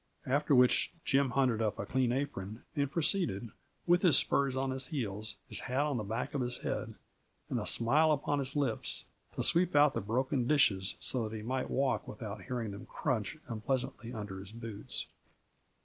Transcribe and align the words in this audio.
After 0.25 0.55
which 0.55 0.91
Jim 1.05 1.29
hunted 1.29 1.61
up 1.61 1.77
a 1.77 1.85
clean 1.85 2.11
apron 2.11 2.63
and 2.75 2.91
proceeded, 2.91 3.49
with 3.85 4.01
his 4.01 4.17
spurs 4.17 4.55
on 4.55 4.71
his 4.71 4.87
heels, 4.87 5.35
his 5.47 5.59
hat 5.59 5.85
on 5.85 5.97
the 5.97 6.03
back 6.03 6.33
of 6.33 6.41
his 6.41 6.57
head, 6.63 6.95
and 7.51 7.59
a 7.59 7.67
smile 7.67 8.11
upon 8.11 8.39
his 8.39 8.55
lips, 8.55 9.05
to 9.35 9.43
sweep 9.43 9.75
out 9.75 9.93
the 9.93 10.01
broken 10.01 10.47
dishes 10.47 10.95
so 10.99 11.29
that 11.29 11.35
he 11.35 11.43
might 11.43 11.69
walk 11.69 12.07
without 12.07 12.41
hearing 12.45 12.71
them 12.71 12.87
crunch 12.87 13.37
unpleasantly 13.47 14.11
under 14.11 14.39
his 14.39 14.51
boots. 14.51 15.05